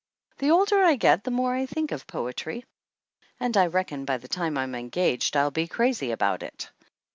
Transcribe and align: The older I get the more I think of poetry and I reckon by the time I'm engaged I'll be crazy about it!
The 0.39 0.49
older 0.49 0.83
I 0.83 0.95
get 0.95 1.23
the 1.25 1.29
more 1.29 1.53
I 1.53 1.67
think 1.67 1.91
of 1.91 2.07
poetry 2.07 2.65
and 3.39 3.55
I 3.55 3.67
reckon 3.67 4.03
by 4.03 4.17
the 4.17 4.27
time 4.27 4.57
I'm 4.57 4.73
engaged 4.73 5.37
I'll 5.37 5.51
be 5.51 5.67
crazy 5.67 6.09
about 6.09 6.41
it! 6.41 6.71